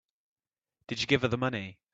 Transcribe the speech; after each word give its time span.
Did 0.87 0.99
you 1.01 1.05
give 1.05 1.21
her 1.21 1.27
the 1.27 1.37
money? 1.37 1.77